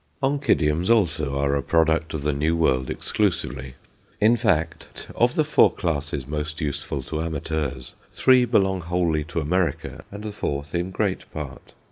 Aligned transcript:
Oncidiums 0.23 0.89
also 0.89 1.37
are 1.37 1.55
a 1.55 1.61
product 1.61 2.15
of 2.15 2.23
the 2.23 2.33
New 2.33 2.55
World 2.55 2.89
exclusively; 2.89 3.75
in 4.19 4.35
fact, 4.35 5.07
of 5.13 5.35
the 5.35 5.43
four 5.43 5.71
classes 5.71 6.25
most 6.25 6.59
useful 6.59 7.03
to 7.03 7.21
amateurs, 7.21 7.93
three 8.11 8.43
belong 8.45 8.81
wholly 8.81 9.23
to 9.25 9.39
America, 9.39 10.03
and 10.09 10.23
the 10.23 10.31
fourth 10.31 10.73
in 10.73 10.89
great 10.89 11.31
part. 11.31 11.73